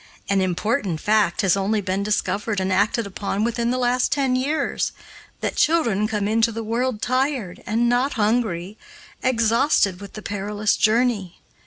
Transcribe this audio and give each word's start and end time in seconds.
An 0.29 0.41
important 0.41 0.99
fact 0.99 1.41
has 1.41 1.55
only 1.55 1.79
been 1.79 2.01
discovered 2.01 2.59
and 2.59 2.73
acted 2.73 3.05
upon 3.05 3.43
within 3.43 3.69
the 3.69 3.77
last 3.77 4.11
ten 4.11 4.35
years, 4.35 4.93
that 5.41 5.55
children 5.55 6.07
come 6.07 6.27
into 6.27 6.51
the 6.51 6.63
world 6.63 7.03
tired, 7.03 7.61
and 7.67 7.87
not 7.87 8.13
hungry, 8.13 8.79
exhausted 9.21 10.01
with 10.01 10.13
the 10.13 10.23
perilous 10.23 10.75
journey. 10.75 11.37